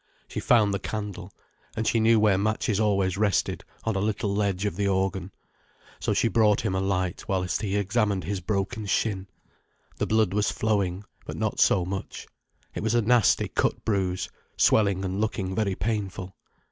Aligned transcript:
She 0.27 0.39
found 0.39 0.73
the 0.73 0.79
candle. 0.79 1.31
And 1.75 1.85
she 1.85 1.99
knew 1.99 2.19
where 2.19 2.35
matches 2.39 2.79
always 2.79 3.19
rested, 3.19 3.63
on 3.83 3.95
a 3.95 3.99
little 4.01 4.33
ledge 4.33 4.65
of 4.65 4.75
the 4.75 4.87
organ. 4.87 5.31
So 5.99 6.11
she 6.11 6.27
brought 6.27 6.61
him 6.61 6.73
a 6.73 6.81
light, 6.81 7.27
whilst 7.27 7.61
he 7.61 7.75
examined 7.77 8.23
his 8.23 8.39
broken 8.39 8.87
shin. 8.87 9.27
The 9.97 10.07
blood 10.07 10.33
was 10.33 10.49
flowing, 10.49 11.03
but 11.27 11.37
not 11.37 11.59
so 11.59 11.85
much. 11.85 12.25
It 12.73 12.81
was 12.81 12.95
a 12.95 13.03
nasty 13.03 13.47
cut 13.47 13.85
bruise, 13.85 14.27
swelling 14.57 15.05
and 15.05 15.21
looking 15.21 15.53
very 15.53 15.75
painful. 15.75 16.35